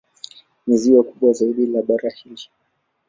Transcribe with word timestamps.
Ni 0.67 0.75
ziwa 0.81 1.01
kubwa 1.07 1.33
zaidi 1.33 1.65
la 1.65 1.81
bara 1.81 2.09
hili. 2.09 2.43